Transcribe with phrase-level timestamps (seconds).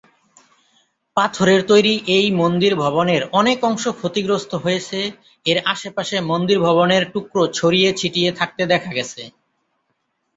[1.17, 4.99] পাথরের তৈরি এই মন্দির ভবনের অনেক অংশ ক্ষতিগ্রস্ত হয়েছে
[5.45, 9.21] এর আশেপাশে মন্দির ভবনের টুকরো ছড়িয়ে ছিটিয়ে থাকতে দেখা গেছে।